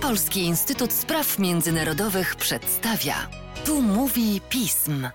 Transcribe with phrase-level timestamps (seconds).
[0.00, 3.14] Polski Instytut Spraw Międzynarodowych przedstawia.
[3.66, 5.08] Tu mówi pism.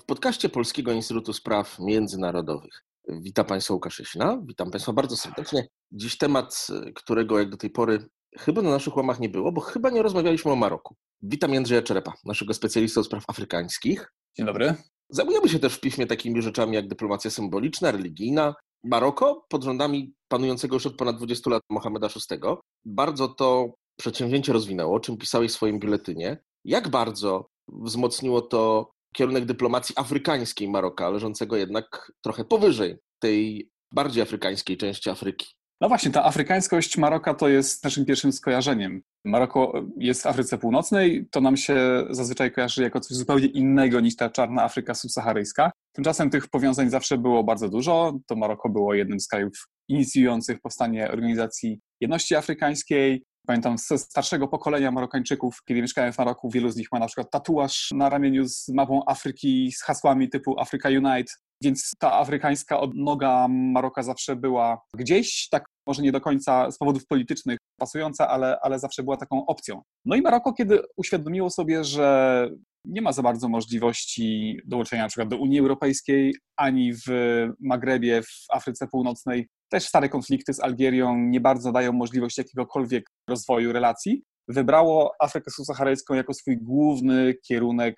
[0.00, 2.84] W podcaście Polskiego Instytutu Spraw Międzynarodowych.
[3.08, 4.38] Witam Państwa Łukasz Szyśna.
[4.46, 5.68] Witam Państwa bardzo serdecznie.
[5.92, 8.08] Dziś temat, którego jak do tej pory
[8.38, 10.96] chyba na naszych łamach nie było, bo chyba nie rozmawialiśmy o Maroku.
[11.22, 14.12] Witam Jędrzeja Czerepa, naszego specjalistę od spraw afrykańskich.
[14.36, 14.74] Dzień dobry.
[15.08, 18.54] Zajmujemy się też w piśmie takimi rzeczami jak dyplomacja symboliczna, religijna.
[18.84, 22.38] Maroko pod rządami panującego już od ponad 20 lat Mohameda VI
[22.84, 26.38] bardzo to przedsięwzięcie rozwinęło, o czym pisałeś w swoim biuletynie.
[26.64, 34.76] Jak bardzo wzmocniło to kierunek dyplomacji afrykańskiej Maroka, leżącego jednak trochę powyżej tej bardziej afrykańskiej
[34.76, 35.46] części Afryki?
[35.84, 39.02] No właśnie, ta afrykańskość Maroka to jest naszym pierwszym skojarzeniem.
[39.24, 41.76] Maroko jest w Afryce Północnej, to nam się
[42.10, 45.70] zazwyczaj kojarzy jako coś zupełnie innego niż ta czarna Afryka subsaharyjska.
[45.92, 48.18] Tymczasem tych powiązań zawsze było bardzo dużo.
[48.26, 49.52] To Maroko było jednym z krajów
[49.88, 53.24] inicjujących powstanie Organizacji Jedności Afrykańskiej.
[53.46, 57.30] Pamiętam z starszego pokolenia Marokańczyków, kiedy mieszkałem w Maroku, wielu z nich ma na przykład
[57.30, 61.32] tatuaż na ramieniu z mapą Afryki, z hasłami typu Africa Unite,
[61.62, 67.06] więc ta afrykańska odnoga Maroka zawsze była gdzieś, tak może nie do końca z powodów
[67.06, 69.82] politycznych pasująca, ale, ale zawsze była taką opcją.
[70.04, 72.48] No i Maroko, kiedy uświadomiło sobie, że
[72.84, 77.06] nie ma za bardzo możliwości dołączenia na przykład do Unii Europejskiej, ani w
[77.60, 83.72] Magrebie, w Afryce Północnej, też stare konflikty z Algierią nie bardzo dają możliwość jakiegokolwiek rozwoju
[83.72, 87.96] relacji, wybrało Afrykę Subsaharyjską jako swój główny kierunek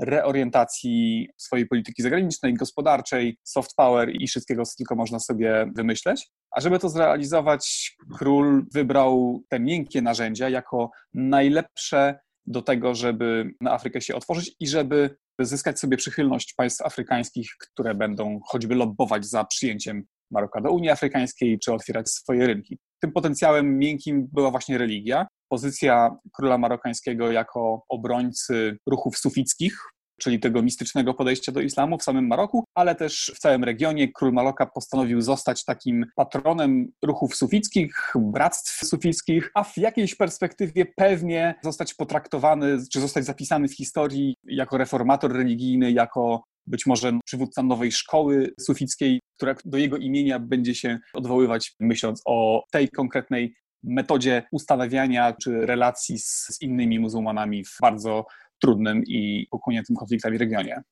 [0.00, 6.28] reorientacji swojej polityki zagranicznej, gospodarczej, soft power i wszystkiego, co tylko można sobie wymyśleć.
[6.50, 13.72] A żeby to zrealizować, król wybrał te miękkie narzędzia jako najlepsze do tego, żeby na
[13.72, 19.44] Afrykę się otworzyć i żeby zyskać sobie przychylność państw afrykańskich, które będą choćby lobbować za
[19.44, 22.78] przyjęciem Maroka do Unii Afrykańskiej, czy otwierać swoje rynki.
[23.00, 25.26] Tym potencjałem miękkim była właśnie religia.
[25.48, 29.78] Pozycja króla marokańskiego jako obrońcy ruchów sufickich,
[30.20, 34.12] czyli tego mistycznego podejścia do islamu w samym Maroku, ale też w całym regionie.
[34.12, 41.54] Król Maroka postanowił zostać takim patronem ruchów sufickich, bractw sufickich, a w jakiejś perspektywie pewnie
[41.64, 47.92] zostać potraktowany, czy zostać zapisany w historii jako reformator religijny, jako być może przywódca nowej
[47.92, 55.32] szkoły sufickiej, która do jego imienia będzie się odwoływać, myśląc o tej konkretnej metodzie ustanawiania
[55.42, 58.24] czy relacji z, z innymi muzułmanami w bardzo
[58.60, 60.82] trudnym i pochłoniętym konfliktami regionie.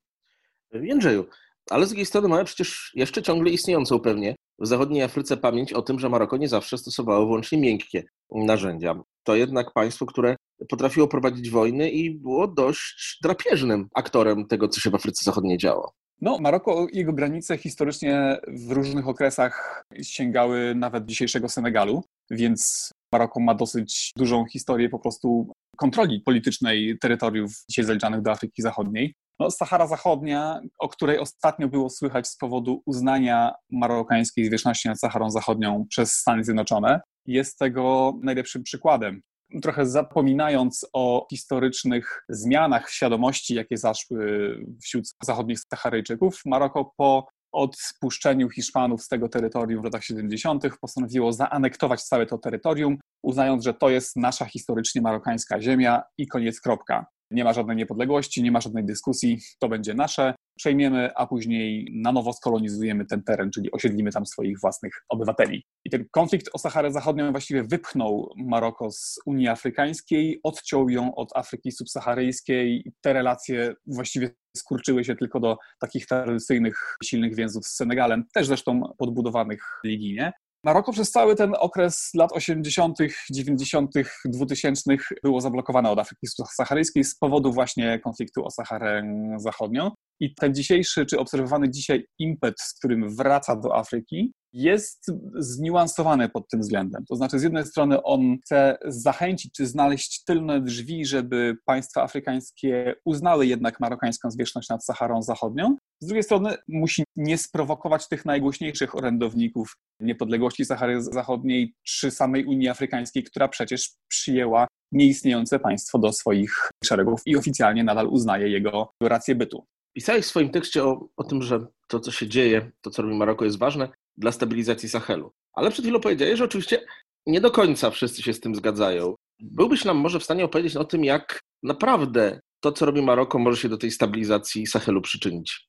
[0.72, 1.26] Jędrzeju,
[1.70, 5.82] ale z drugiej strony mamy przecież jeszcze ciągle istniejącą pewnie w zachodniej Afryce pamięć o
[5.82, 8.94] tym, że Maroko nie zawsze stosowało wyłącznie miękkie narzędzia.
[9.24, 10.36] To jednak państwo, które
[10.69, 15.92] potrafiło prowadzić wojny i było dość drapieżnym aktorem tego, co się w Afryce Zachodniej działo.
[16.20, 23.54] No, Maroko, jego granice historycznie w różnych okresach sięgały nawet dzisiejszego Senegalu, więc Maroko ma
[23.54, 29.14] dosyć dużą historię po prostu kontroli politycznej terytoriów dzisiaj zaliczanych do Afryki Zachodniej.
[29.38, 35.31] No, Sahara Zachodnia, o której ostatnio było słychać z powodu uznania marokańskiej zwierzchności nad Saharą
[35.31, 39.20] Zachodnią przez Stany Zjednoczone, jest tego najlepszym przykładem.
[39.62, 48.50] Trochę zapominając o historycznych zmianach w świadomości, jakie zaszły wśród zachodnich Saharyjczyków, Maroko po odpuszczeniu
[48.50, 50.65] Hiszpanów z tego terytorium w latach 70.
[50.81, 56.61] postanowiło zaanektować całe to terytorium, uznając, że to jest nasza historycznie marokańska ziemia i koniec
[56.61, 57.06] kropka.
[57.30, 60.34] Nie ma żadnej niepodległości, nie ma żadnej dyskusji, to będzie nasze.
[60.58, 65.64] Przejmiemy, a później na nowo skolonizujemy ten teren, czyli osiedlimy tam swoich własnych obywateli.
[65.84, 71.36] I ten konflikt o Saharę Zachodnią właściwie wypchnął Maroko z Unii Afrykańskiej, odciął ją od
[71.36, 72.92] Afryki subsaharyjskiej.
[73.00, 78.80] Te relacje właściwie skurczyły się tylko do takich tradycyjnych, silnych więzów z Senegalem, też zresztą
[78.98, 80.32] podbudowanych religijnie.
[80.64, 82.98] Maroko przez cały ten okres lat 80.,
[83.30, 83.91] 90.,
[84.25, 89.02] 2000 było zablokowane od Afryki Saharyjskiej z powodu właśnie konfliktu o Saharę
[89.36, 89.91] Zachodnią.
[90.20, 96.48] I ten dzisiejszy, czy obserwowany dzisiaj impet, z którym wraca do Afryki, jest zniuansowany pod
[96.48, 97.04] tym względem.
[97.09, 102.94] To znaczy, z jednej strony on chce zachęcić czy znaleźć tylne drzwi, żeby państwa afrykańskie
[103.05, 105.76] uznały jednak marokańską zwierzchność nad Saharą Zachodnią.
[106.00, 112.69] Z drugiej strony musi nie sprowokować tych najgłośniejszych orędowników niepodległości Sahary Zachodniej czy samej Unii
[112.69, 119.34] Afrykańskiej, która przecież przyjęła nieistniejące państwo do swoich szeregów i oficjalnie nadal uznaje jego rację
[119.34, 119.67] bytu.
[119.96, 123.14] Pisałeś w swoim tekście o, o tym, że to, co się dzieje, to, co robi
[123.14, 125.32] Maroko, jest ważne dla stabilizacji Sahelu.
[125.52, 126.84] Ale przed chwilą powiedziałeś, że oczywiście
[127.26, 129.14] nie do końca wszyscy się z tym zgadzają.
[129.40, 133.56] Byłbyś nam może w stanie opowiedzieć o tym, jak naprawdę to, co robi Maroko, może
[133.56, 135.69] się do tej stabilizacji Sahelu przyczynić?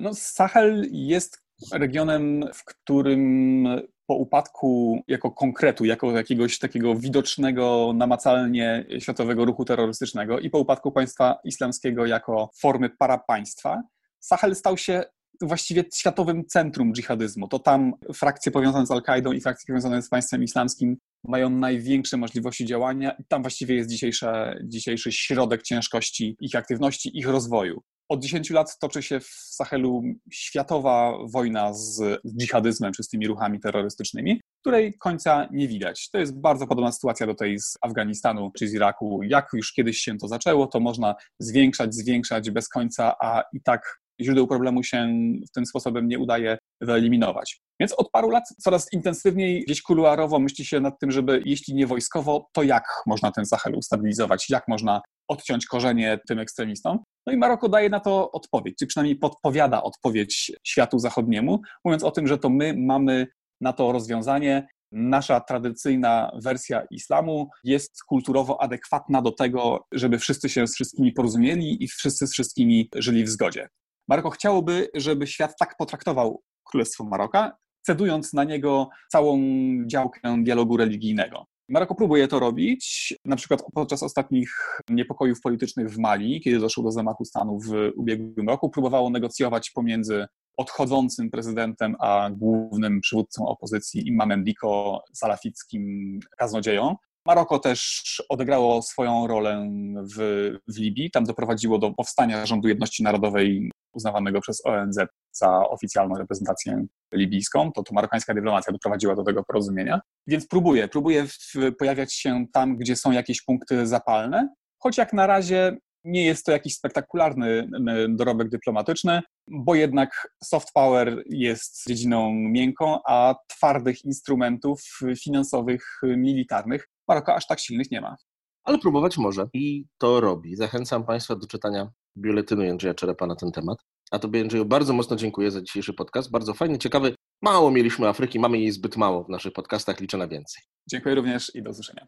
[0.00, 1.38] No, Sahel jest
[1.72, 3.64] regionem, w którym
[4.06, 10.92] po upadku jako konkretu, jako jakiegoś takiego widocznego, namacalnie światowego ruchu terrorystycznego i po upadku
[10.92, 13.82] państwa islamskiego jako formy parapaństwa,
[14.20, 15.04] Sahel stał się
[15.42, 17.48] właściwie światowym centrum dżihadyzmu.
[17.48, 20.96] To tam frakcje powiązane z Al-Kaidą i frakcje powiązane z państwem islamskim
[21.28, 24.26] mają największe możliwości działania i tam właściwie jest dzisiejszy,
[24.64, 27.82] dzisiejszy środek ciężkości ich aktywności, ich rozwoju.
[28.08, 30.02] Od 10 lat toczy się w Sahelu
[30.32, 32.02] światowa wojna z
[32.38, 36.10] dżihadyzmem czy z tymi ruchami terrorystycznymi, której końca nie widać.
[36.10, 39.20] To jest bardzo podobna sytuacja do tej z Afganistanu czy z Iraku.
[39.22, 44.00] Jak już kiedyś się to zaczęło, to można zwiększać, zwiększać bez końca, a i tak
[44.20, 45.08] źródeł problemu się
[45.48, 47.60] w tym sposobem nie udaje wyeliminować.
[47.80, 51.86] Więc od paru lat coraz intensywniej gdzieś kuluarowo myśli się nad tym, żeby jeśli nie
[51.86, 56.98] wojskowo, to jak można ten Sahel ustabilizować, jak można odciąć korzenie tym ekstremistom.
[57.26, 62.10] No i Maroko daje na to odpowiedź, czy przynajmniej podpowiada odpowiedź światu zachodniemu, mówiąc o
[62.10, 63.26] tym, że to my mamy
[63.60, 64.68] na to rozwiązanie.
[64.92, 71.84] Nasza tradycyjna wersja islamu jest kulturowo adekwatna do tego, żeby wszyscy się z wszystkimi porozumieli
[71.84, 73.68] i wszyscy z wszystkimi żyli w zgodzie.
[74.08, 79.38] Maroko chciałoby, żeby świat tak potraktował Królestwo Maroka, cedując na niego całą
[79.86, 81.46] działkę dialogu religijnego.
[81.68, 86.90] Maroko próbuje to robić, na przykład podczas ostatnich niepokojów politycznych w Mali, kiedy doszło do
[86.90, 90.26] zamachu stanu w ubiegłym roku, próbowało negocjować pomiędzy
[90.56, 96.96] odchodzącym prezydentem a głównym przywódcą opozycji Imamem Diko, salafickim kaznodzieją.
[97.26, 99.70] Maroko też odegrało swoją rolę
[100.16, 101.10] w, w Libii.
[101.10, 104.98] Tam doprowadziło do powstania rządu jedności narodowej uznawanego przez ONZ
[105.32, 107.72] za oficjalną reprezentację libijską.
[107.72, 110.00] To, to marokańska dyplomacja doprowadziła do tego porozumienia.
[110.26, 110.46] Więc
[110.88, 114.48] próbuje w, pojawiać się tam, gdzie są jakieś punkty zapalne,
[114.78, 115.76] choć jak na razie
[116.06, 117.68] nie jest to jakiś spektakularny
[118.08, 124.82] dorobek dyplomatyczny, bo jednak soft power jest dziedziną miękką, a twardych instrumentów
[125.24, 128.16] finansowych, militarnych Maroko aż tak silnych nie ma.
[128.64, 130.56] Ale próbować może i to robi.
[130.56, 133.78] Zachęcam Państwa do czytania biuletynu Jędrzeja Czerepa na ten temat.
[134.10, 136.30] A Tobie, Jędrzeju, bardzo mocno dziękuję za dzisiejszy podcast.
[136.30, 137.14] Bardzo fajny, ciekawy.
[137.42, 140.62] Mało mieliśmy Afryki, mamy jej zbyt mało w naszych podcastach, liczę na więcej.
[140.90, 142.06] Dziękuję również i do usłyszenia.